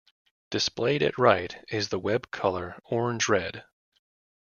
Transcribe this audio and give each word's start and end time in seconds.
Displayed 0.49 1.03
at 1.03 1.19
right 1.19 1.55
is 1.69 1.89
the 1.89 1.99
web 1.99 2.31
color 2.31 2.75
orange-red. 2.85 3.65